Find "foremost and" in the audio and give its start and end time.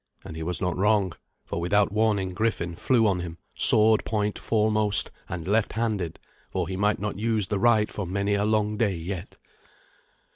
4.39-5.47